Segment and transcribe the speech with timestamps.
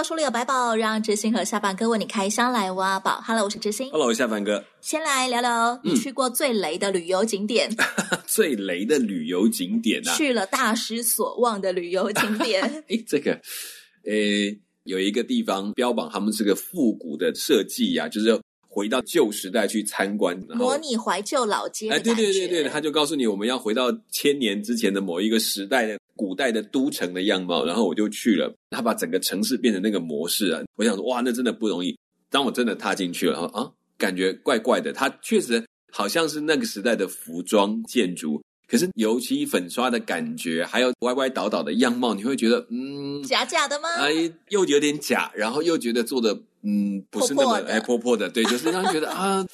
[0.00, 3.20] 书里有百宝，让知心和下半哥为你开箱来挖宝。
[3.24, 3.90] Hello，我是知心。
[3.90, 4.64] Hello，我是下凡哥。
[4.80, 7.68] 先来聊聊你去过最雷的旅游景点。
[7.70, 12.62] 嗯、 最雷的旅游景点啊，去了大失所望的旅游景点。
[12.88, 13.40] 哎，这个，
[14.04, 18.40] 诶，有一个地方标榜他们是个复古的设计呀、啊，就是
[18.72, 21.90] 回到旧时代去参观，模拟怀旧老街。
[21.90, 25.98] 哎，对对对对，他就告诉你我们要回到千年之前的某一个时代的。
[26.14, 28.54] 古代的都城的样貌，然后我就去了。
[28.70, 30.60] 他把整个城市变成那个模式啊！
[30.76, 31.98] 我想说，哇，那真的不容易。
[32.30, 34.92] 当我真的踏进去了，啊，感觉怪怪的。
[34.92, 38.40] 它确实好像是那个时代的服装建筑，
[38.72, 43.86] 可是油漆粉刷的感觉，还有歪歪倒倒的样貌，你会觉得，嗯，假假的吗？
[43.98, 48.30] 哎，又有点假，然后又觉得做的，嗯，不是那么哎破破的。
[48.30, 49.44] 对， 就是让人觉得啊，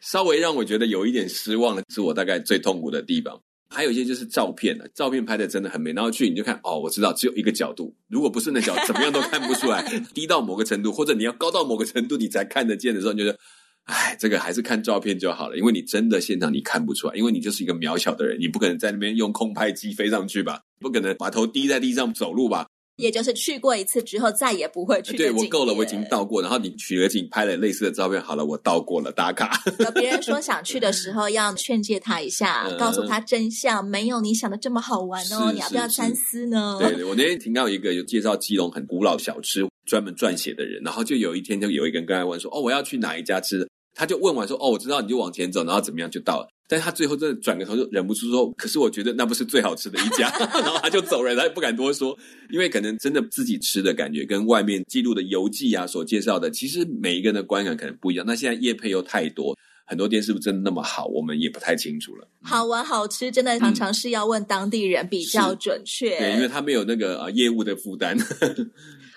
[0.00, 3.40] 稍微让我觉得有一点失望的，是我大概最痛苦的地方。
[3.70, 9.82] 还有一些就是照片了，照片拍的真的很美，然后去你就看哦，我知道只有一个角度，如果不是那角，怎么样都看不出来。
[10.12, 13.38] 低到某个程度，或者你要高到某个程度，你才看得见的时候，你就觉得，
[13.86, 22.66] 哎，这个还是看照片就好了，因为你真的现场你看不出来，因为你就是一个渺小的人，你不可能在那边用空拍机飞上去吧，不可能把头低在地上走路吧。
[22.96, 25.18] 也就是去过一次之后，再也不会去。
[25.18, 26.40] 对，我够了，我已经到过。
[26.40, 29.62] 然后你取了景，拍了类似的照片，好了，我到过了，打卡。
[29.80, 35.52] 有别人说想去的时候， 要劝诫他一下，嗯、告诉他真相，没有你想的这么好玩哦。
[35.52, 36.78] 你要不要三思呢？
[36.80, 50.28] 对，我那天听到一个有介绍基隆很古老小吃，专门撰写的人，然后就有一天就有一个人跟他问说：“哦，我要去哪一家吃？”他就问完说：“哦，我知道，你就往前走，然后怎么样就到了。”但他最后真的转个头就忍不住说：“可是我觉得那不是最好吃的一家。
[50.52, 52.16] ”然后他就走人，他也不敢多说，
[52.50, 58.26] 因为可能真的自己吃的感觉跟外面记录的游记啊所介绍的，其实每一个人的观感可能不一样。
[58.26, 59.56] 那现在业配又太多，
[59.86, 62.28] 很多店是不是真的那么好，我们也不太清楚了。
[62.42, 66.18] 好玩好吃，真的常常是要问当地人比较准确。
[66.18, 68.16] 对，因为他没有那个呃业务的负担。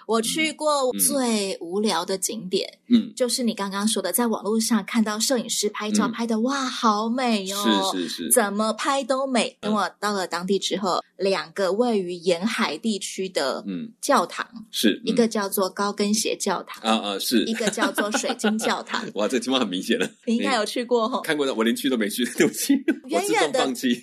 [0.10, 9.56] 我去过最无聊的景点，嗯，就是你刚刚说的，在网络上看到摄影师拍照拍的，嗯、哇，好美哦，是是是，怎么拍都美。
[9.62, 19.06] 等我到了当地之后，两个位于沿海地区的嗯教堂，嗯、是一个叫做高跟鞋教堂啊啊，是一个叫做水晶教堂。
[19.14, 21.22] 哇，这个情况很明显了， 你应该有去过哈？
[21.22, 22.74] 看过的，我连去都没去， 对不起，
[23.10, 23.60] 远远的。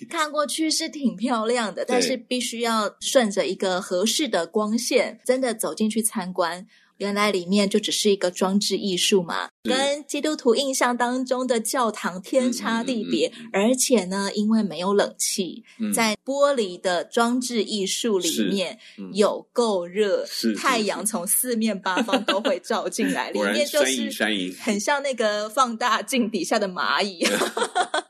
[0.09, 5.96] 看过去是挺漂亮的，但是必须要顺着一个合适的光线，真的走进去。
[5.97, 13.27] 去参观，原来里面就只是一个装置艺术嘛，跟基督徒印象当中的教堂天差地别。
[13.27, 18.77] 嗯嗯嗯、而且呢，因为没有冷气，嗯、在玻璃的装置艺术里面
[19.13, 24.11] 有够热，是太阳从四面八方都会照进来， 里面就是
[24.59, 27.25] 很像那个放大镜底下的蚂蚁。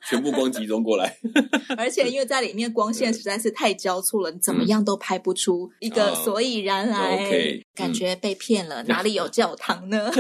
[0.10, 1.18] 全部光集中过来，
[1.78, 7.62] 而且因为在里面光线实在是太交错了，你怎么样都拍不出一个所以然来。
[7.76, 10.12] 感觉被骗了，哪里有教堂呢？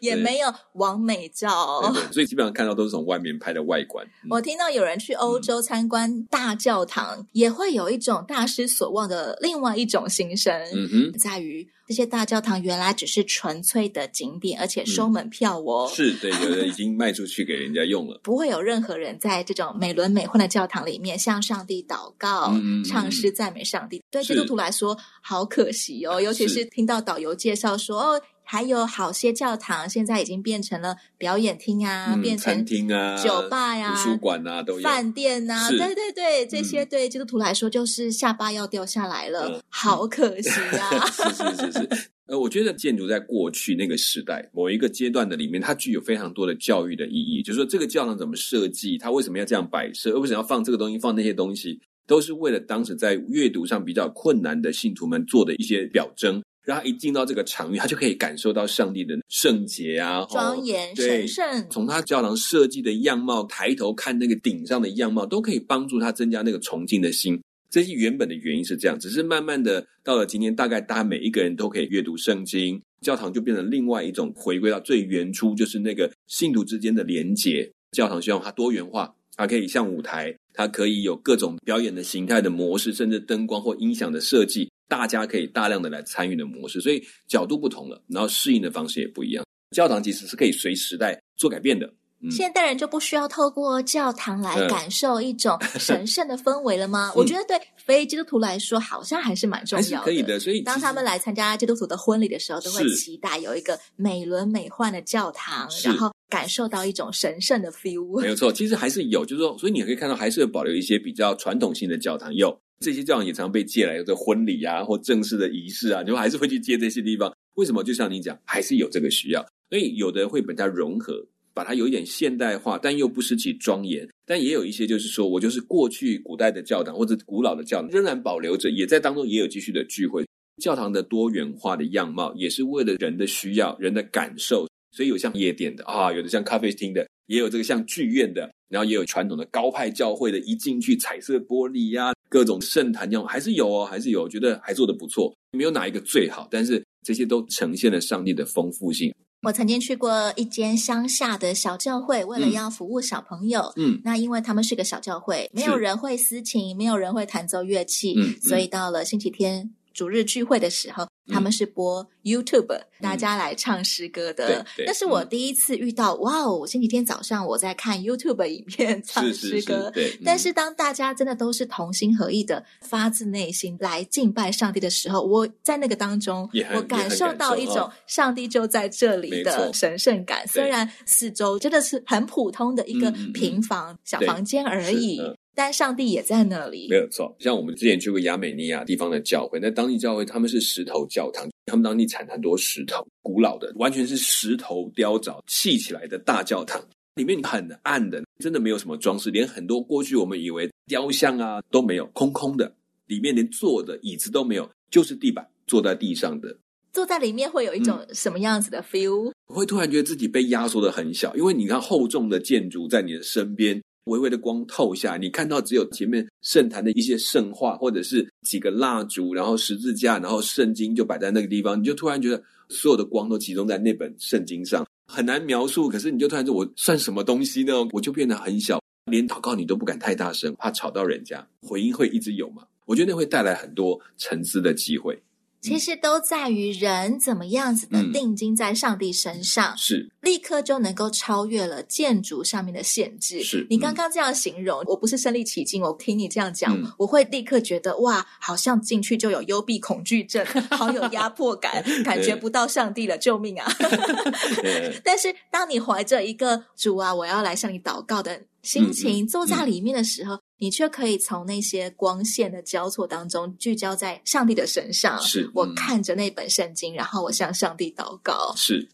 [0.00, 1.80] 也没有完美照，
[2.12, 4.06] 所以基本上看到都是从外面拍的外观。
[4.28, 11.68] 我听到有人去欧洲参观大教堂，也会有一种大失所望的另外一种心声，嗯哼，在于。
[11.88, 15.88] 这些大教堂原来只是纯粹的景点，而且收门票哦。
[15.88, 18.18] 嗯、是对，有人已经卖出去给人家用了。
[18.24, 24.02] 不会有任何人在这种美轮美奂的教堂里面向上帝祷告、嗯、唱诗赞美上帝。
[24.10, 28.20] 对基督徒来说，好可惜哦，尤其是听到导游介绍说哦。
[28.48, 40.48] 还有好些教堂现在已经变成了表演厅啊，嗯、变成餐厅啊、酒吧呀、啊、图书馆啊，都有饭店啊，是对对对，这些对基督徒来说就是下巴要掉下来了，嗯、好可惜
[40.78, 41.06] 啊！
[41.10, 56.40] 是是是是，呃，我觉得建筑在过去那个时代某一个阶段的里面，它具有非常多的教育的意义，就是说这个教堂怎么设计，它为什么要这样摆设，而为什么要放这个东西，放那些东西，都是为了当时在阅读上比较困难的信徒们做的一些表征。
[56.66, 61.66] 让他一进到这个场域，他就可以感受到上帝的圣洁啊，庄严、神圣。
[61.70, 67.40] 从他教堂设计的样貌，抬头看那个顶上的样貌，都可以帮助他增加那个崇敬的心。
[67.70, 77.70] 这些原本的原因是这样，只是慢慢的到了今天，大概大家每一个人都可以阅读圣经，教堂就变成另外一种回归到最原初，就是那个信徒之间的连结。
[77.92, 84.68] 教堂希望它多元化，它可以像舞台，它可以有各种表演的形态的模式，甚至灯光或音响的设计。
[84.88, 89.44] 大家可以大量的来参与的模式，所以角度不同了，然后适应的方式也不一样。
[89.74, 91.92] 教堂其实是可以随时代做改变的，
[92.22, 97.10] 嗯、现代人就不需要透过教堂来感受一种神圣的氛围了吗？
[97.10, 100.04] 嗯、 我觉得对非基督徒来说，好像还是蛮重要的。
[100.04, 108.20] 可以的，所以当他们来参加基督徒的婚礼的时候，都会期待有一个美轮美奂的教堂，然后感受到一种神圣的 feel。
[108.20, 112.32] 没有错，其实还是有，就是说，所以你可以看到，还是有保留一些比较传统性的教堂。
[112.32, 117.34] 有这些教堂也常被借来的婚礼啊，或正式的仪式啊，你们还是会去借这些地方。
[117.54, 117.82] 为什么？
[117.82, 119.44] 就像你讲，还是有这个需要。
[119.70, 121.26] 所以有的会把它融合。
[121.54, 124.06] 把它有一点现代化，但又不失其庄严。
[124.26, 130.22] 但也有一些就是说，我就是过去古代的教堂或者古老的教堂仍然保留着，也在当中也有继续的聚会。
[130.62, 134.68] 教堂的多元化的样貌，也是为了人的需要、人的感受。
[134.94, 144.28] 所以有像夜店的啊，有的像咖啡厅的，也有这个像剧院的，然后也有传统的高派教会的，一进去彩色玻璃呀、啊，各种圣坛这样，还是有哦，还是有。
[144.28, 149.14] 觉得还做的不错，没有哪一个最好，但是这些都呈现了上帝的丰富性。
[149.42, 161.06] 我曾经去过一间乡下的小教会，为了要服务小朋友，嗯，那因为他们是个小教会，没有人会私琴，没有人会弹奏乐器，嗯，所以到了星期天主日聚会的时候。
[161.28, 164.64] 他们是播 YouTube，嗯、大家来唱诗歌的。
[164.86, 166.66] 那是我第一次遇到，嗯、哇哦！
[166.66, 180.46] 星期天早上我在看 YouTube 影片唱诗歌，是是是，但是当大家真的都是同心合意的，发自内心来敬拜上帝的时候，我在那个当中，我感受到一种上帝就在这里的神圣感。
[180.46, 185.20] 虽然四周真的是很普通的一个平房、嗯、小房间而已。
[185.56, 187.34] 但上帝也在那里，没有错。
[187.38, 196.78] 像我们之前去过亚美尼亚地方的教会，那当地教会他们是石头教堂，他们当地产很多石头，古老的，完全是石头雕凿砌起来的大教堂，
[197.14, 202.70] 里面很暗的，真的没有什么装饰，连很多过去我们以为雕像啊都没有，空空的，
[203.06, 206.54] 里面连坐的椅子都没有，就是地板，坐在地上的。
[206.92, 209.32] 坐在里面会有一种什么样子的 feel？
[209.46, 213.82] 我、嗯、会突然觉得自己被压缩的很小，因为你看厚重的建筑在你的身边。
[214.06, 225.88] 微微的光透下，你看到只有前面圣坛的一些圣画，或者是几个蜡烛，然后十字架，然后圣经就摆在那个地方，你就突然觉得所有的光都集中在那本圣经上，很难描述。
[225.88, 227.74] 可是你就突然说，我算什么东西呢？
[227.92, 228.80] 我就变得很小，
[229.10, 232.62] 连祷告你都不敢太大声，怕吵到人家，回音会一直有吗？
[232.84, 235.20] 我觉得那会带来很多沉思的机会。
[235.66, 243.42] 其实都在于人怎么样子的定睛在上帝身上，嗯、是立刻就能够超越了建筑上面的限制。
[243.42, 253.70] 是你刚刚这样形容，嗯、我不是身临其境，我听你这样讲，嗯、我会立刻觉得哇，好像进去就有幽闭恐惧症，好有压迫感， 感觉不到上帝了，救命啊！
[255.02, 260.36] 但是当你怀着一个主啊，我要来向你祷告的心情，嗯、坐在里面的时候。
[260.36, 265.20] 嗯你却可以从那些光线的交错当中聚焦在上帝的身上。
[265.20, 268.54] 是，嗯、我看着那本圣经，然后我向上帝祷告。
[268.56, 268.88] 是，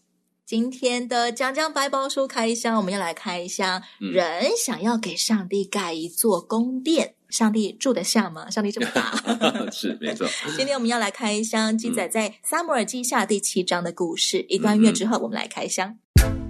[0.45, 3.81] 今天的讲讲白宝书开箱，我们要来开一箱。
[4.01, 8.49] 嗯、人想要给上帝盖一座宫殿，上帝住得下吗？
[8.49, 9.15] 上帝这么大，
[9.71, 10.27] 是没错。
[10.57, 14.39] 今天我们要来开箱记载在撒母耳记下第七章的故事。
[14.39, 15.97] 嗯、一段月之后，我们来开箱。
[16.17, 16.42] 以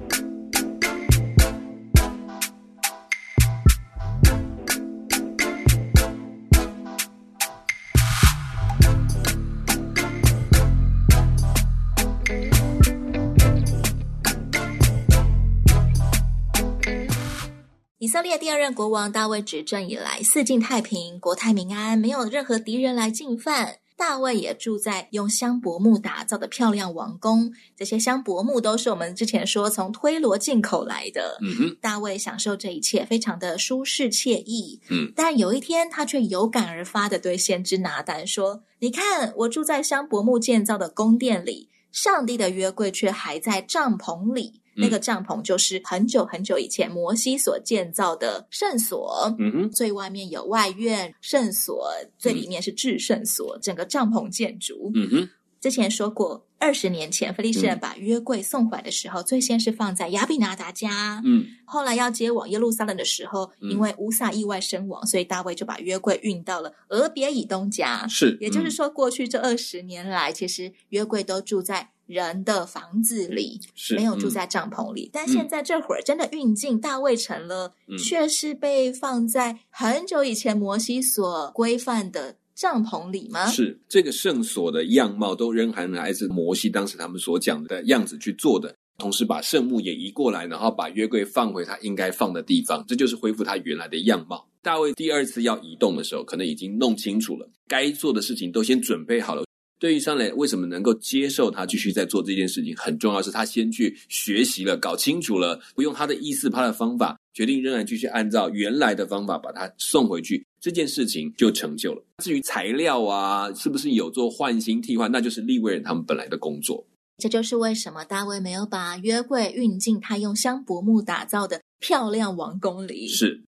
[18.23, 23.79] 列第二任国王大卫执政以来，四境太平，国泰民安，没有任何敌人来进犯。
[23.95, 31.37] 大卫也住在用香柏木打造的漂亮王宫，这些香柏木都是我们之前说从推罗进口来的。
[31.41, 34.81] 嗯哼，大卫享受这一切，非常的舒适惬意。
[34.89, 55.29] 嗯，但有一天，他却有感而发的对先知拿单说：“你看，我住在香柏木建造的宫殿里，上帝的约柜却还在帐篷里。”那个帐篷就是很久很久以前摩西所建造的圣所，嗯哼，最外面有外院，圣所最里面是至圣所，嗯、整个帐篷建筑，嗯哼。
[55.61, 71.89] 之前说过，二十年前菲利士人把约柜送回来的时候，嗯、最先是放在亚比拿达家，嗯，后来要接往耶路撒冷的时候，嗯、因为乌萨意外身亡，所以大卫就把约柜运到了俄别以东家，是，也就是说，过去这二十年来，其实约柜都住在。
[72.05, 83.45] 人的房子里是没有住在帐篷里，嗯、但现在这会儿真的运进大卫城了，嗯、却是被放在很久以前摩西所规范的帐篷里吗？
[83.47, 94.47] 是这个圣所的样貌都仍然来自摩西当时他们所讲的样子去做的，同时把圣幕也移过来，然后把约柜放回他应该放的地方，这就是恢复他原来的样貌。
[94.61, 99.43] 大卫第二次要移动的时候，可能已经弄清楚了该做的事情都先准备好了。
[99.77, 102.73] 对于上来，为什么能够接受他继续在做这件事情？
[102.77, 112.01] 很重要是他先去学习了，搞清楚了，不用他的意思，他的方法，决定仍然继续按照原来的方法把他送回去，这件事情就成就了。
[112.23, 116.87] 至于材料啊，是不是有做换新替换，那就是利未人他们本来的工作。
[117.17, 123.09] 这就是为什么大卫没有把约柜运进他用香柏木打造的漂亮王宫里。
[123.09, 123.43] 是。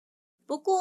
[0.45, 0.77] 不过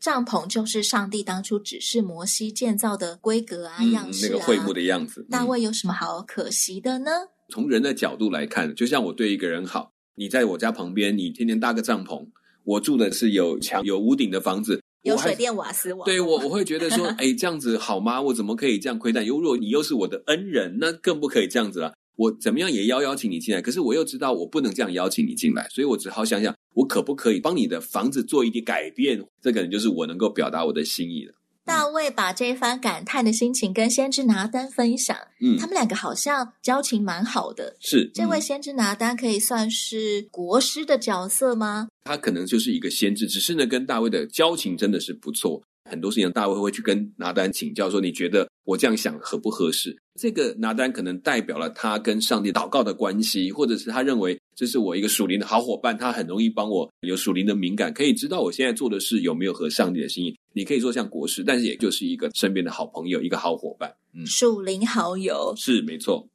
[0.00, 5.24] 帐篷就是上帝当初指示摩西建造的规格啊、嗯、样式啊，那个会幕的样子。
[5.30, 7.10] 大卫有什么好可惜的呢？
[7.50, 12.26] 从人的角度来看，就像我对一个人好，你在我家旁边，你天天搭个帐篷，
[12.64, 16.04] 我住的是有墙有屋顶的房子，有水电瓦斯网。
[16.04, 18.20] 对我，我会觉得说， 哎，这样子好吗？
[18.20, 19.24] 我怎么可以这样亏待？
[19.24, 21.94] 如果你又是我的恩人，那更不可以这样子了。
[22.16, 29.22] 我怎么样也要邀请你进来，可是我又知道我不能这样邀请你进来，所以我只好想想，我可不可以帮你的房子做一点改变？
[29.42, 31.34] 这可能就是我能够表达我的心意了。
[31.66, 37.76] 大卫把这番感叹的心情跟先知拿丹分享，嗯，他们两个好像交情蛮好的。
[37.80, 41.88] 是，嗯，这位先知拿丹可以算是国师的角色吗？
[42.04, 45.60] 他可能就是一个先知，只是呢，跟大卫的交情真的是不错。
[45.88, 60.34] 很多事情，大卫会去跟拿单请教，说：“你觉得我这样想合不合适？”这个拿单可能代表了他跟上帝祷告的关系，或者是他认为这是我一个属灵的好伙伴，他很容易帮我有属灵的敏感，可以知道我现在做的事有没有合上帝的心意。
[60.52, 63.94] 你可以说像国师，但是也就是一个身边的好朋友，一个好伙伴。
[64.14, 66.26] 嗯，属灵好友是没错。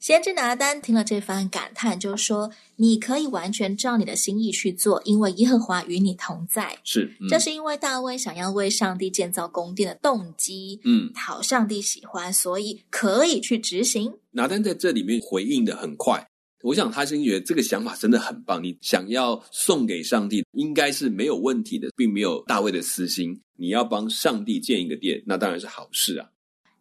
[0.00, 14.10] 先知拿丹听了这番感叹，就说：“你可以完全照你的心意去做，因为耶和华与你同在。”是，嗯、这是因为大卫想要为上帝建造宫殿的动机，嗯，讨上帝喜欢，所以可以去执行。
[14.30, 16.26] 拿丹在这里面回应的很快，
[16.62, 18.64] 我想他是觉得这个想法真的很棒。
[18.64, 23.38] 你想要送给上帝，应该是没有问题的，并没有大卫的私心。
[23.58, 26.26] 你要帮上帝建一个殿，那当然是好事啊。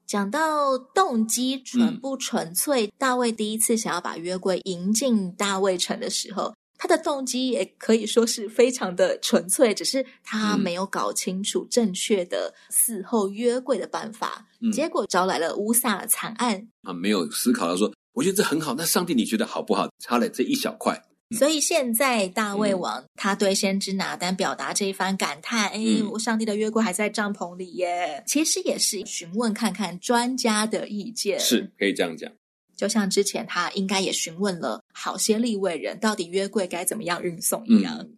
[0.10, 16.68] 讲到动机纯不纯粹，嗯、大卫第一次想要把约柜迎进大卫城的时候，他的动机也可以说是非常的纯粹，只是他没有搞清楚正确的伺候约柜的办法，嗯、结果招来了乌撒的惨案。
[16.82, 19.88] 啊，没有思考到说，我觉得这很好，那上帝你觉得好不好？
[20.00, 21.00] 差了这一小块。
[21.38, 28.24] 所以现在大卫王、嗯、他对先知拿单表达这一番感叹，哎、嗯，我上帝的约柜还在帐篷里耶。
[28.26, 32.32] 其实也是询问看看专家的意见，是可以这样讲。
[32.76, 37.98] 就像之前他应该也询问了好些立位人，到底约柜该怎么样运送一样。
[38.00, 38.18] 嗯、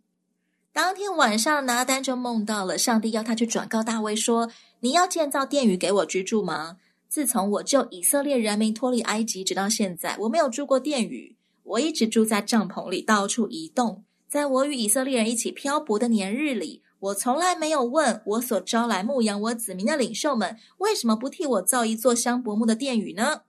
[0.72, 4.50] 当天晚上，拿单就梦到了上帝要他去转告大卫说
[4.80, 6.78] ：“你要建造殿宇给我居住吗？
[7.10, 11.36] 自从我救以色列人民脱离埃及直到现在，我没有住过殿宇。”
[11.72, 14.04] 我一直住在帐篷里，到处移动。
[14.28, 23.42] 在我与以色列人一起漂泊的年日里，我从来没有问我所招来牧养我子民的领袖们，为什么不替我造一座香柏木的殿宇呢？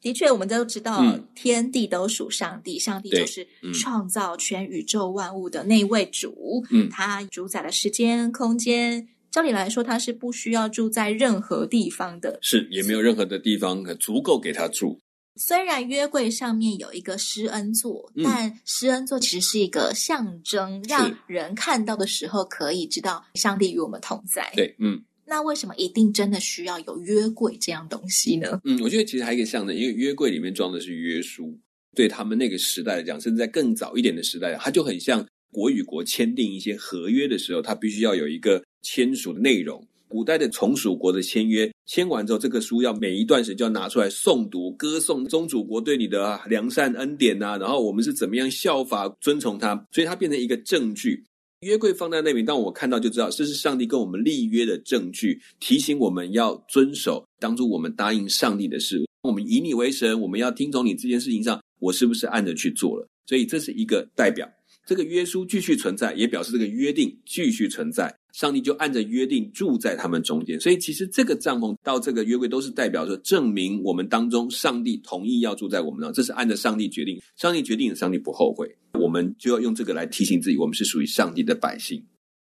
[0.00, 6.64] 的确，我们都知道，嗯、天地都属上帝，上帝就是创造全宇宙万物的那位主。
[6.70, 9.08] 嗯，他主宰了时间、空间。
[9.30, 14.98] 照理来说，他是不需要住在任何地方的，是也没有任何的地方足够给他住。
[15.40, 24.52] 虽然约柜上面有一个施恩座，嗯、但施恩座其实是一个象征，让人看到的时候可以知道上帝与我们同在。
[24.54, 28.60] 对，嗯，那为什么一定真的需要有约柜这样东西呢？
[28.64, 31.58] 嗯，我觉得其实还有一个象征，因为约柜里面装的是约书，
[31.96, 39.82] 对他们那个时代来讲，甚至在更早一点的时代，它就很像国与国签订一些合约的时候，它必须要有一个签署的内容。
[40.10, 51.24] 古代的从属国的签约签完之后，这个书要每一段时间就要拿出来诵读，歌颂宗主国对你的良善恩典呐、然后我们是怎么样效法遵从他，所以它变成一个证据。
[51.60, 59.06] 约柜放在那边，当我看到就知道这是上帝跟我们立约的证据，提醒我们要遵守当初我们答应上帝的事。
[59.22, 63.06] 我们以你为神，我们要听从你这件事情上，我是不是按着去做了？
[63.26, 64.50] 所以这是一个代表。
[64.90, 68.12] 这个约书继续存在，也表示这个约定继续存在。
[68.32, 78.68] 上帝就按着约定住在他们中间，所以其实这个帐篷到这个约柜都是代表着证明我们当中上帝同意要住在我们当中，这是按照上帝决定，上帝决定，上帝不后悔。
[78.98, 82.04] 我们就要用这个来提醒自己，我们是属于上帝的百姓。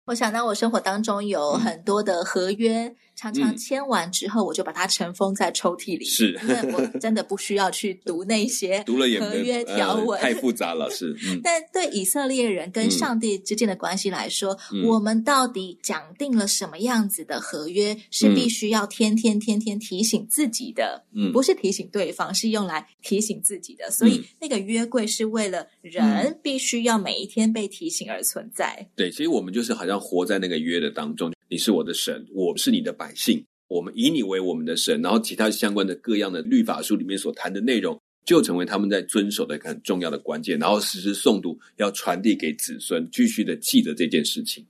[0.07, 2.97] 我想到我生活当中有很多的合约。
[3.31, 8.83] 嗯常常签完之后，我就把它尘封在抽屉里，是，因为我 真的不需要去读那些
[9.21, 11.17] 合约条文，太复杂了，是。
[11.29, 23.89] 嗯、 但对以色列人跟上帝之间的关系来说，嗯、我们到底讲定了什么样子的合约，是必须要天天天天提醒自己的，嗯，不是提醒对方，是用来提醒自己的。
[23.91, 28.89] 所以那个约柜是为了人必须要每一天被提醒而存在。
[28.97, 31.33] 对，所以我们就是好像活在那个约的当中。
[31.53, 33.45] 你是我的神，我是你的百姓。
[33.69, 44.67] 我们以你为我们的神，然后其他相关的各样的律法书里面所谈的内容，就成为他们在遵守的一个很重要的关键，然后时时诵读，要传递给子孙，继续的记得这件事情。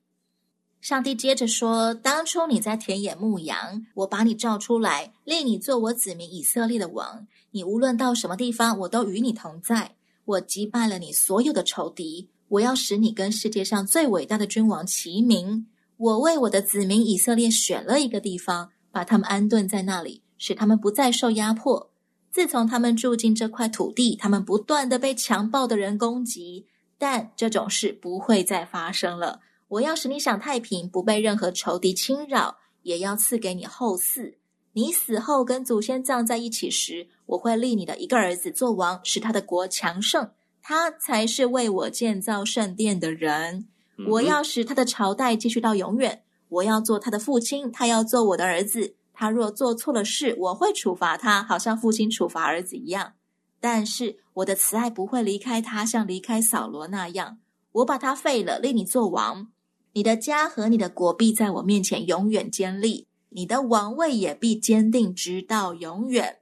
[0.81, 7.29] 上帝接着说：“当初你在田野牧羊，我把你召出来，立你做我子民以色列的王。
[7.53, 9.95] 你无论到什么地方，我都与你同在。
[10.25, 15.69] 我击败了你所有的仇敌，我要使你跟世界上最伟大的君王齐名。
[16.03, 21.91] 我为我的子民以色列选了一个地方。”把他们安顿在那里，使他们不再受压迫。
[22.31, 26.67] 自从他们住进这块土地，他们不断地被强暴的人攻击，
[26.99, 29.41] 但这种事不会再发生了。
[29.69, 34.35] 我要使你享太平，不被任何仇敌侵扰，也要赐给你后嗣。
[34.75, 40.29] 你死后跟祖先葬在一起时，我会立你的一个儿子做王，使他的国强盛。
[40.61, 43.69] 他才是为我建造圣殿的人。
[44.07, 46.23] 我要使他的朝代继续到永远。
[46.49, 48.97] 我要做他的父亲，他要做我的儿子。
[49.15, 53.15] 他若做错了事，我会处罚他，好像父亲处罚儿子一样。
[53.61, 57.39] 但是我的慈爱不会离开他，像离开扫罗那样。
[57.73, 59.49] 我把他废了，立你做王。
[59.93, 66.41] 你的家和你的国必在我面前永远坚立，你的王位也必坚定直到永远。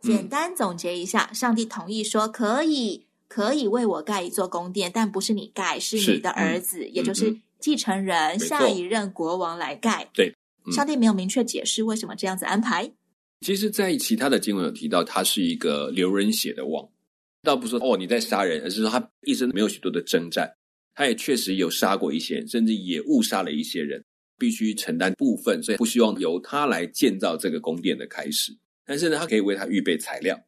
[0.00, 7.38] 简单总结一下，上帝同意说可以，可以为我盖一座宫殿，但不是你盖，是你的儿子，嗯、也就是。
[7.60, 10.32] 继承人下一任国王来盖，对，
[10.64, 12.88] 嗯、上帝没有明确解释为什么这样子安排。
[13.40, 16.88] 其实，在其他的经文有提到，他是一个流人血的王，
[17.42, 20.48] 倒不是说哦你在杀人，而是说他一生没有许多的征战，
[20.94, 24.04] 他也确实有杀过一些人，甚至也误杀了一些人，
[24.38, 28.56] 必须承担部分，所以不希望由他来建造这个宫殿的开始。
[28.86, 30.38] 但是呢，他可以为他预备材料。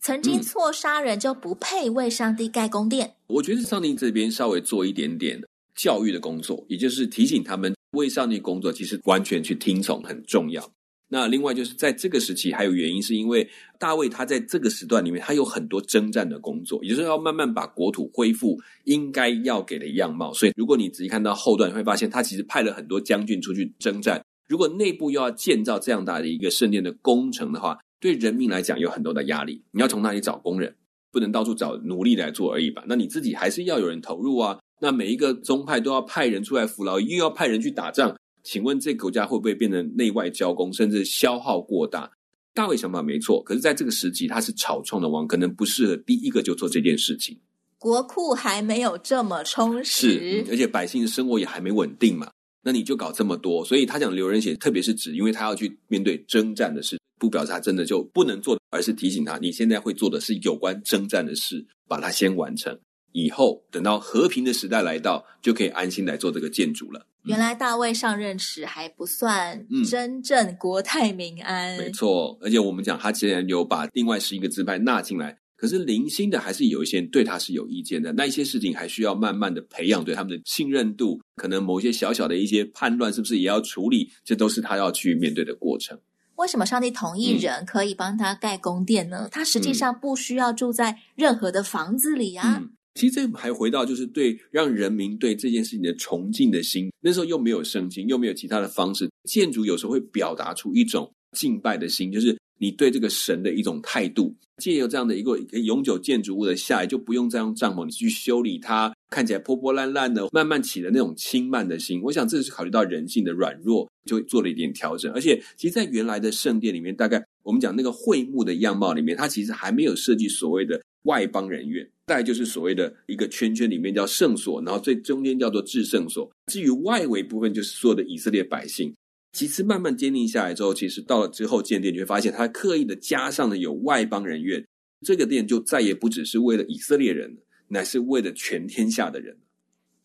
[0.00, 3.06] 曾经错杀人就不配为上帝盖宫殿。
[3.06, 5.40] 嗯、我觉得上帝这边稍微做一点点。
[5.76, 10.62] 教育的工作，也就是提醒他们为上帝工作，其实完全去听从很重要。
[11.08, 20.34] 那另外就是在这个时期，还有原因是因为大卫他在这个时段里面，他有很多征战的工作，也就是要慢慢把国土恢复应该要给的样貌。
[20.34, 24.22] 所以，如果你仔细看到后段，你会发现他其实派了很多将军出去征战。
[24.48, 29.62] 如果内部又要建造这样大的一个圣殿的工程的话，对人民来讲有很多的压力。
[29.70, 30.74] 你要从哪里找工人？
[31.12, 32.84] 不能到处找奴隶来做而已吧？
[32.86, 34.58] 那你自己还是要有人投入啊。
[34.80, 38.16] 那每一个宗派都要派人出来服劳，又要派人去打仗。
[38.42, 42.10] 请问这个国家会不会变成内外交工，甚至消耗过大？
[42.54, 47.36] 大卫想法没错，可是在这个时期他是草创的王，可能不适合第一个就做这件事情。
[47.78, 52.30] 国库还没有这么充实，是，而且百姓的生活也还没稳定嘛。
[52.62, 62.76] 那你就搞这么多，所以他讲留人血，特别是指，因为他要去面对征战的事，不表示他真的就不能做，而是提醒他，你现在会做的是有关征战的事，把它先完成。
[63.12, 67.06] 以后等到和平的时代来到，就可以安心来做这个建筑了。
[67.24, 71.76] 原来大卫上任时还不算真正国泰民安。
[71.76, 72.38] 嗯，没错。
[72.40, 78.12] 而且我们讲他既然有把另外十一个支派纳进来，可是零星的还是有一些人对他是有意见的。
[78.14, 84.08] 那一些事情还需要慢慢的培养对他们的信任度，可能某些小小的一些叛乱是不是也要处理？
[84.24, 85.98] 这都是他要去面对的过程。
[86.40, 89.20] 为什么上帝同意人可以帮他盖宫殿呢？
[89.24, 92.56] 嗯，他实际上不需要住在任何的房子里啊。
[92.60, 104.32] 嗯其实这还回到就是对让人民对这件事情的崇敬的心，那时候又没有圣经，又没有其他的方式，建筑有时候会表达出一种敬拜的心，就是你对这个神的一种态度。
[104.58, 112.02] 借由这样的一个永久建筑物的下来，就不用再用帐篷你去修理它，看起来破破烂烂的，慢慢起了那种轻慢的心。
[112.02, 115.10] 我想这是考虑到人性的软弱，就做了一点调整。
[115.14, 120.80] 而且，其实，在原来的圣殿里面，大概我们讲那个会幕的样貌里面，它其实还没有设计所谓的。
[121.04, 126.30] 外邦人院，大概就是所谓的一个圈圈里面叫圣所，然后最中间叫做至圣所。
[126.52, 128.92] 至于外围部分，就是所有的以色列百姓。
[129.32, 134.66] 其次慢慢坚定下来之后，其实到了之后建殿，你会发现他刻意的加上了有外邦人员，
[135.06, 137.38] 这个店就再也不只是为了以色列人，
[137.68, 139.38] 乃是为了全天下的人。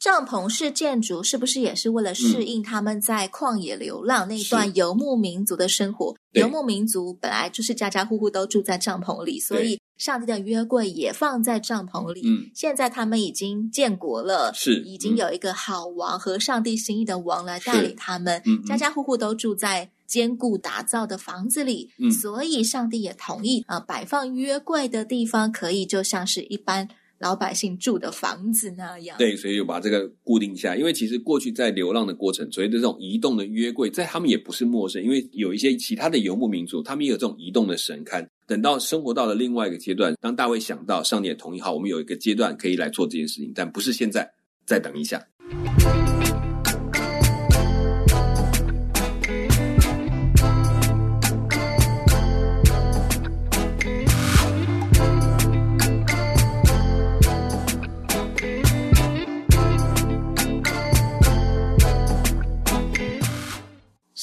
[0.06, 6.16] 帐篷式建筑是不是也是为了适应他们在旷野流浪那段游牧民族的生活？
[6.34, 12.22] 游牧民族本来就是家家户户都住在帐篷里，所以上帝的约柜也放在帐篷里。
[12.24, 21.90] 嗯，现在他们已经建国了，是已经有一个好王和上帝心意的王来带领他们，嗯，家家户户都住在坚固打造的房子里。
[21.98, 26.88] 嗯，所以上帝也同意啊，摆放约柜的地方可以就像是一般。
[27.20, 30.76] 老百姓住的房子那样，对，所以就把这个固定下。
[30.76, 35.02] 因为其实过去在流浪的过程，所谓的这种移动的约柜，在他们也不是陌生。
[35.02, 38.26] 因为有一些其他的游牧民族，他们也有这种移动的神龛。
[38.48, 44.30] 等到生活到了另外一个阶段，当大卫想到上帝也同意，好，我们有一个阶段可以来做这件事情，但不是现在，
[44.66, 45.26] 再等一下。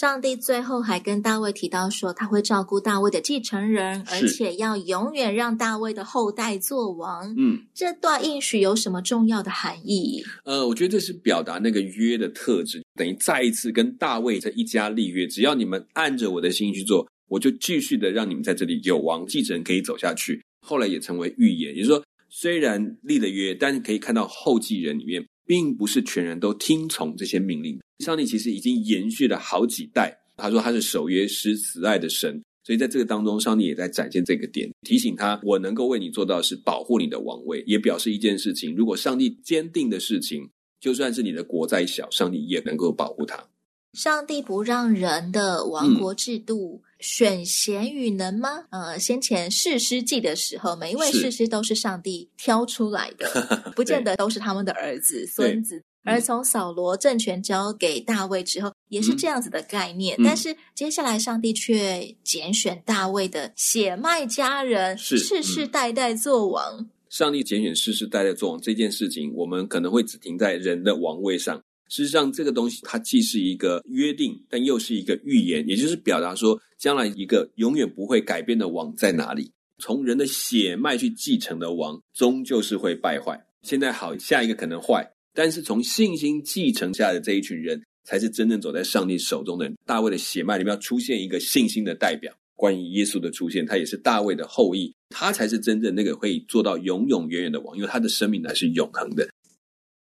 [0.02, 7.32] 上帝最后还跟大卫提到说，他会照顾大卫的继承人，而且要永远让大卫的后代做王。
[7.38, 10.20] 嗯，这段应许有什么重要的含义？
[10.42, 20.42] 呃，我觉得这是表达那个约的特质，等于再一次跟大卫这一家立约，只要你们按着我的心意去做，我就继续的让你们在这里有王继承可以走下去。
[20.66, 27.78] 后来也成为预言，也就是说，虽然立了约，但是可以看到后继人里面，并不是全人都听从这些命令。
[27.98, 30.18] 上帝其实已经延续了好几代。
[30.34, 40.48] 他说他是守约施慈爱的神，所以在这个当中，上帝也在展现这个点，提醒他：我能够为你做到的是保护你的王位，也表示一件事情：如果上帝坚定的事情，
[40.80, 43.46] 就算是你的国再小，上帝也能够保护他。
[43.92, 48.64] 上帝不让人的王国制度选贤与能吗？
[48.70, 53.26] 嗯、呃，先前士师记的时候，每一位士师都是上帝挑出来的，
[53.76, 55.82] 不见得都是他们的儿子、孙子。
[56.04, 60.16] 而从扫罗政权交给大卫之后，也是这样子的概念。
[60.18, 66.78] 嗯、但是接下来，上帝却拣选大卫的血脉家人，世世代代做王。
[66.78, 71.62] 嗯、上帝拣选世世代代做王这件事情，我们可能会只停在人的王位上。
[71.92, 79.52] 事实上，这个东西它既是一个约定，但又是一个预言，也就是表达说，将来一个永远不会改变的王在哪里？
[79.76, 83.38] 从人的血脉去继承的王，终究是会败坏。
[83.60, 89.76] 现在好，下一个可能坏，但是从信心继承下的这一群人，才是真正走在上帝手中的人。
[89.84, 99.28] 大卫的血脉里面要出现一个信心的代表，关于耶稣的出现，他也是大卫的后裔，他才是真正那个会做到永永远远的王，因为他的生命乃是永恒的。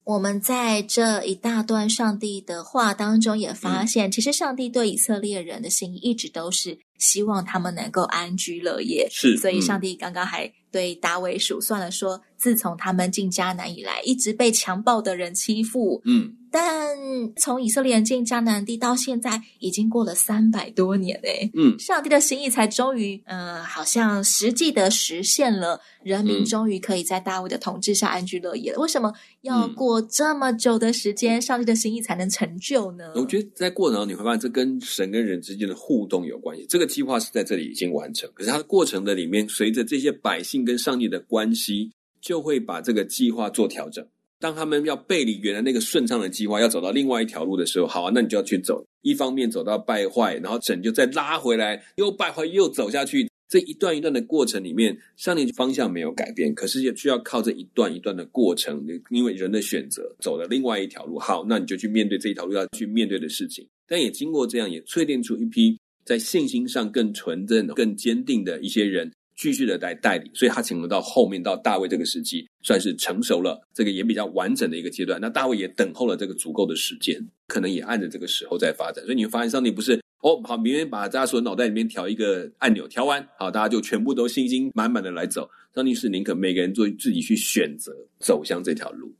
[0.08, 9.06] 我们在这一大段上帝的话当中也发现，嗯、其实上帝对以色列人的心意一直都是希望他们能够安居乐业。
[9.10, 16.00] 是，所以上帝刚刚还对大卫数算了说，说自从他们进迦南以来，一直被强暴的人欺负。
[16.04, 16.34] 嗯。
[16.50, 16.96] 但
[17.36, 21.50] 从以色列人进迦南地到现在，已经过了三百多年嘞。
[21.52, 28.80] 嗯，上帝的心意才终于，呃，好像实际的实现了，人民终于可以在大卫的统治下安居乐业了。
[28.80, 33.12] 为什么要过这么久的时间，上帝的心意才能成就呢？
[33.14, 36.64] 我觉得在过程中你会发现，这跟神跟人之间的互动有关系。
[36.66, 44.06] 这个计划是在这里已经完成，可是它的过程的里面，随着这些百姓跟上帝的关系，就会把这个计划做调整。
[44.40, 48.84] 当他们要背离原来那个顺畅的计划，要走到另外一条路的时候，好啊，那你就要去走。
[49.02, 53.28] 一方面走到败坏，然后拯救，再拉回来，又败坏，又走下去。
[53.48, 61.18] 这一段一段的过程里面，上帝方向没有改变，可是也需要靠这一段一段的过程，因为人的选择走了另外一条路。
[61.18, 63.66] 好，那你就去面对这一条路要去面对的事情。
[63.88, 69.10] 但也经过这样，也淬炼出一批在信心上更纯正、更坚定的一些人。
[69.38, 75.20] 继续的来代理，所以他请了到后面到大卫这个时期，算是成熟了，这个也比较完整的一个阶段。
[75.20, 79.04] 那大卫也等候了这个足够的时间，可能也按着这个时候在发展。
[79.04, 85.48] 所以你会发现，上帝不是哦，好，明天把大家所有脑袋里面调一个按钮，调完，好，大家就全部都信心满满的来走。
[85.72, 89.14] 上帝是宁可每个人做自己去选择走向这条路。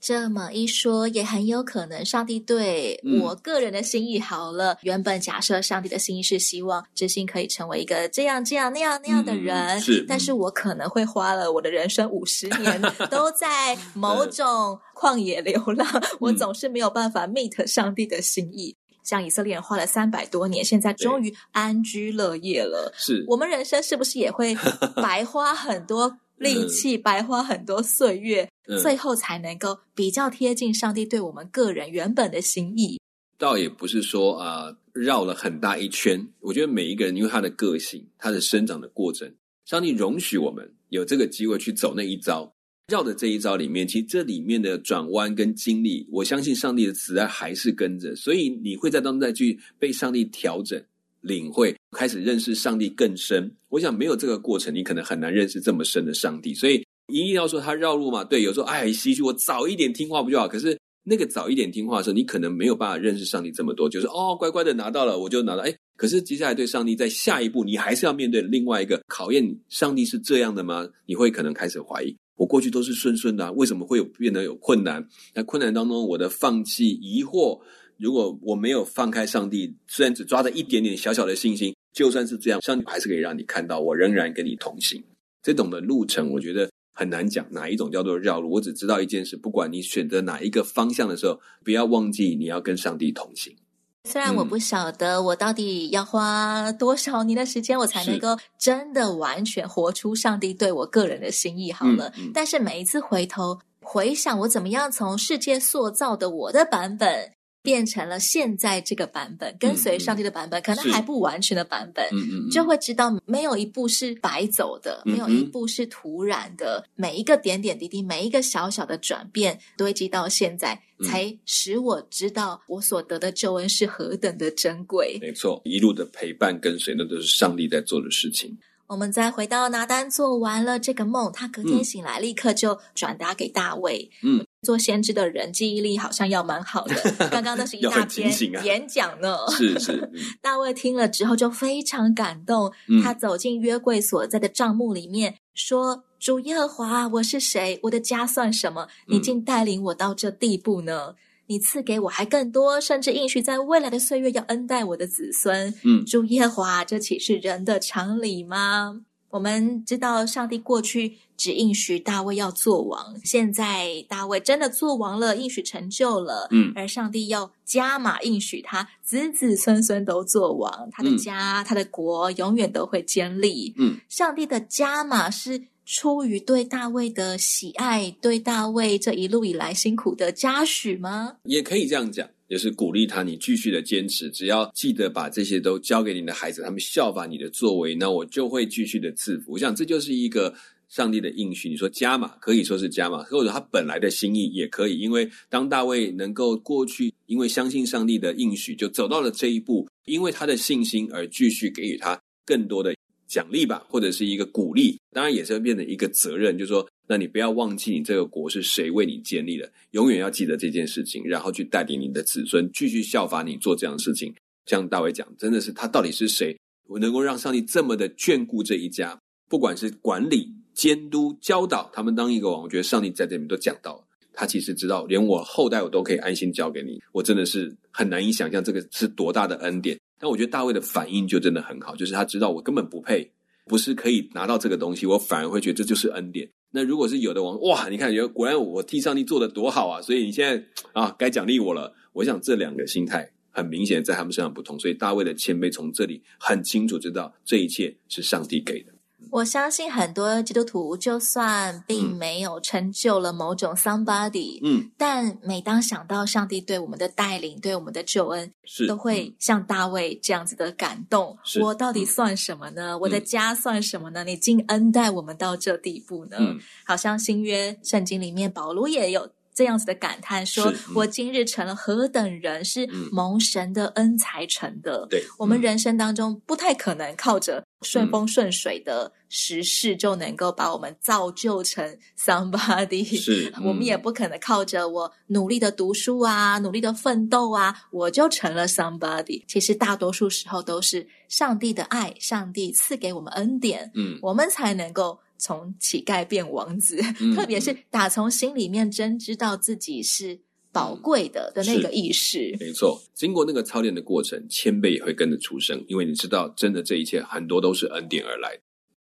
[0.00, 4.74] 这么一说，也很有可能上帝对我个人的心意好了。
[4.74, 12.80] 嗯、原本假设上帝的心意是希望知心可以成为一个这样这样那样那样的人，嗯、是，但是我可能会花了我的人生五十年
[13.10, 18.76] 都在某种旷野流浪，嗯、我总是没有办法 meet 上帝的心意。
[19.02, 22.92] 像以色列人花了三百多年，现在终于安居乐业了。
[22.96, 24.56] 是我们人生是不是也会
[24.96, 26.18] 白花很多？
[26.36, 33.00] 力气白花很多岁月，嗯、最后才能够比较贴近上帝对我们个人原本的心意。
[33.38, 36.26] 倒也不是说啊、呃，绕了很大一圈。
[36.40, 39.30] 我觉得每一个人因为他的个性，他的生长的过程，
[39.64, 42.50] 上帝容许我们有这个机会去走那一招。
[42.88, 50.80] 绕的这一招里面，其实这里面的转弯跟经历，我相信上帝的慈爱还是跟着，所以你会在当中再去被上帝调整。
[51.26, 53.50] 领会，开始认识上帝更深。
[53.68, 56.54] 我想没有这个过程，你可能很难认识这么深的上帝。
[56.54, 58.24] 所以一定要说他绕路嘛？
[58.24, 60.46] 对，有时候哎，希望我早一点听话不就好？
[60.48, 63.88] 可是那个早一点听话的时候，你可能没有办法认识上帝这么多。
[63.88, 65.62] 就是哦，乖乖的拿到了，我就拿到。
[65.62, 69.56] 哎，可是接下来对上帝在下一步，你还是要面对另外一个考验。
[69.68, 70.88] 上帝是这样的吗？
[71.06, 72.16] 你会可能开始怀疑。
[72.36, 75.06] 我过去都是顺顺的啊，为什么会有变得有困难？
[75.34, 77.60] 在困难当中，我的放弃、疑惑。
[77.98, 85.02] 如果我没有放开上帝，虽然只抓着一点点小小的信心，就算是这样，上帝还是可以让你看到，我仍然跟你同行。
[85.42, 88.50] 这种的路程，我觉得很难讲哪一种叫做绕路。
[88.50, 93.56] 我只知道一件事，不管你选择哪一个方向的时候，不要忘记你要跟上帝同行。
[94.04, 101.72] 虽然我不晓得我到底要花多少年的时间，我才能够真的完全活出上帝对我个人的心意。
[101.72, 107.32] 好了，嗯嗯、但是每一次回头回想，我怎么样从世界塑造的我的版本。
[107.66, 125.18] 变成了现在这个版本，跟随上帝的版本，嗯、可能还不完全的版本，嗯嗯，就会知道没有一步是白走的，嗯、没有一步是突然的，嗯、每一个点点滴滴，每一个小小的转变堆积到现在，嗯、才使我知道我所得的救恩是何等的珍贵。
[125.20, 128.56] 没错，一路的陪伴跟随，那都是上帝在做的事情。
[128.88, 134.08] 我们再回到拿单做完了这个梦，他隔天醒来，立刻就转达给大卫。
[134.22, 136.94] 嗯，做先知的人记忆力好像要蛮好的。
[137.30, 138.32] 刚刚那是一 大篇
[138.64, 139.36] 演讲呢。
[139.56, 140.10] 是是。
[140.42, 142.72] 大卫听了之后就非常感动，
[143.04, 147.78] 他走进约柜所在的帐幕里面，说：“主耶和华，我是谁？
[147.84, 148.88] 我的家算什么？
[149.06, 151.14] 你竟带领我到这地步呢？”
[151.48, 155.72] 你赐给我还更多，甚至应许在未来的岁月要恩待我的子孙。
[155.84, 159.02] 嗯，主耶和华，这岂是人的常理吗？
[159.30, 166.48] 我们知道上帝过去只应许大卫要做王，现在大卫真的做王了，应许成就了。
[166.50, 173.74] 嗯，而上帝要加码应许他子子孙孙都做王，他的家、嗯、他的国永远都会建立。
[173.78, 175.64] 嗯，上帝的加码是。
[175.88, 181.36] 出于对大卫的喜爱，对大卫这一路以来辛苦的嘉许吗？
[181.44, 189.52] 也可以这样讲，也是鼓励他，你继续的坚持，只要记得把这些都交给你的孩子，他们效法你的作为，那我就会继续的赐福。
[189.52, 190.54] 我想这就是一个
[190.88, 191.68] 上帝的应许。
[191.68, 202.94] 你说加码，可以说是加码，或者他本来的心意也可以，因为当大卫能够过去，因为相信上帝的应许，就走到了这一步，因为他的信心而继续给予他更多的。
[203.28, 214.34] 奖励吧，或者是一个鼓励，当然也是会变成一个责任，就是说，那你不要忘记你这个国是谁为你建立的，永远要记得这件事情，然后去带领你的子孙继续效法你做这样的事情。
[214.66, 219.16] 像大卫讲，真的是他到底是谁，我能够让上帝这么的眷顾这一家，
[219.48, 229.96] 不管是管理、监督、教导他们当一个王，我觉得上帝在这里面都讲到了，他其实知道，连我后代我都可以安心交给你，我真的是很难以想象这个是多大的恩典。
[230.18, 233.30] 但我觉得大卫的反应就真的很好，就是他知道我根本不配，
[233.66, 236.48] 不是可以拿到这个东西，我反而会觉得这就是恩典。
[236.72, 240.02] 那如果是有的王，哇，你看，果然我替上帝做的多好啊！
[240.02, 241.94] 所以你现在啊，该奖励我了。
[242.12, 248.92] 我想这两个心态很明显在他们身上不同，所以大卫的谦卑从这里很清楚知道这一切是上帝给的。
[249.30, 261.36] 我相信很多基督徒，就算并没有成就了某种 somebody，嗯，但每当想到上帝对我们的带领、对我们的救恩，是都会像大卫这样子的感动。
[261.60, 262.92] 我到底算什么呢？
[262.92, 264.24] 嗯、我的家算什么呢？
[264.24, 266.36] 你竟恩待我们到这地步呢？
[266.40, 269.28] 嗯、好像新约圣经里面保罗也有。
[269.56, 275.06] 这样子的感叹说，我今日成了何等人，是蒙神的恩才成的。
[275.08, 283.18] 对，我们人生当中不太可能靠着顺风顺水的时事就能够把我们造就成 somebody。
[283.18, 289.42] 是， 我们也不可能靠着我努力的读书啊，努力的奋斗啊，我就成了 somebody。
[289.48, 295.18] 其实大多数时候都是上帝的爱，上帝赐给我们恩典，嗯，我们才能够。
[295.38, 300.40] 从乞丐变王子，嗯、 特别是打从心里面真知道自己是
[300.72, 302.56] 宝贵的的那个意识。
[302.60, 308.58] 没错，经过那个操练的过程，谦卑也会跟着出生，因为你知道，真的这一切很多都是恩典而来。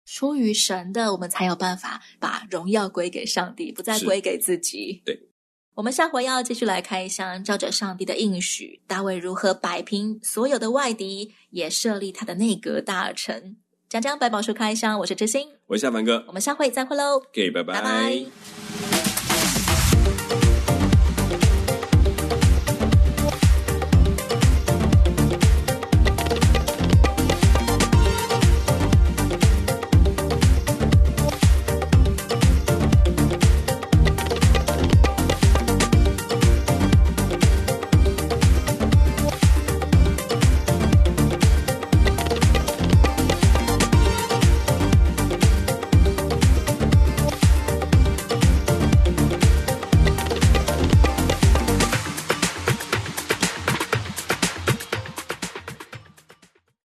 [0.06, 5.02] 出于神的，我们才有办法把荣耀归给上帝，不再归给自己。
[5.06, 5.30] 对，
[5.76, 13.56] 我们下回要继续来开箱，照着上帝的应许，大卫如何摆平所有的外敌，也设立他的内阁大臣。
[13.94, 17.76] 讲讲百宝书开箱，我是知心，我是夏凡哥，我们下回再会喽，给，拜拜。
[17.76, 19.03] 拜拜。